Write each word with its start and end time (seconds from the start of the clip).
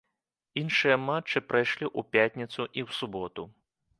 Іншыя 0.61 0.95
матчы 1.09 1.41
прайшлі 1.49 1.85
ў 1.89 2.01
пятніцу 2.17 2.57
і 2.57 2.79
ў 2.87 2.99
суботу. 3.01 3.47